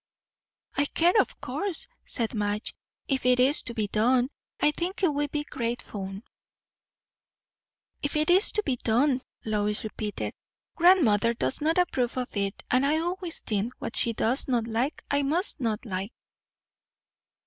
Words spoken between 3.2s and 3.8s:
it is to